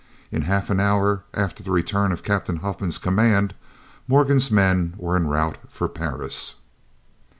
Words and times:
In 0.31 0.41
half 0.41 0.71
an 0.71 0.79
hour 0.79 1.25
after 1.35 1.61
the 1.61 1.69
return 1.69 2.11
of 2.11 2.23
Captain 2.23 2.55
Huffman's 2.55 2.97
command, 2.97 3.53
Morgan's 4.07 4.49
men 4.49 4.95
were 4.97 5.15
en 5.15 5.27
route 5.27 5.59
for 5.69 5.87
Paris. 5.87 6.55